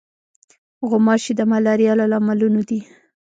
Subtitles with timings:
[0.89, 2.79] غوماشې د ملاریا له لاملونو دي.